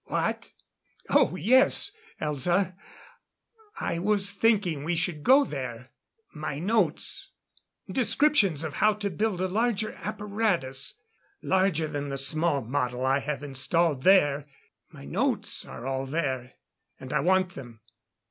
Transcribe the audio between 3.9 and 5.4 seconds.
was thinking we should